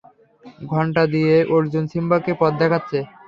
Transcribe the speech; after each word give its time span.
ঘন্টা 0.71 1.03
দিয়ে 1.13 1.35
অর্জুন 1.55 1.83
সিম্বাকে 1.91 2.31
পথ 2.39 2.53
দেখাচ্ছে! 2.61 2.99